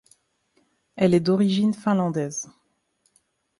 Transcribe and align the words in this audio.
Elle 0.95 1.13
est 1.13 1.19
d'origine 1.19 1.75
finlandaise. 1.75 2.49